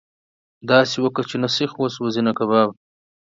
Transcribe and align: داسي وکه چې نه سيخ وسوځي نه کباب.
داسي 0.69 0.97
وکه 1.01 1.21
چې 1.29 1.35
نه 1.43 1.49
سيخ 1.55 1.71
وسوځي 1.77 2.21
نه 2.27 2.33
کباب. 2.37 2.69